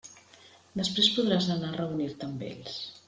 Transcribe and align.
Després 0.79 1.09
podràs 1.17 1.49
anar 1.57 1.69
a 1.75 1.79
reunir-te 1.79 2.31
amb 2.31 2.47
ells. 2.53 2.81